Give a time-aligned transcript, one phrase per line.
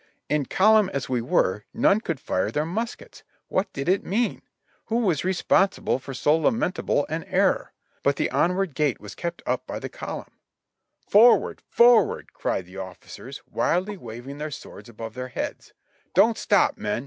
[0.29, 3.21] In column as we were, none could fire their muskets!
[3.49, 4.41] What did it mean?
[4.85, 7.71] Who was responsible for so lamentable an error?
[8.01, 11.13] But the onward gait was kept up by the; battle of seven pines 135 the
[11.13, 11.37] column.
[11.37, 11.63] "Forward!
[11.69, 15.71] Forward!" cried the officers, wildly waving their swords above their heads.
[16.15, 16.99] "Don't stop, men!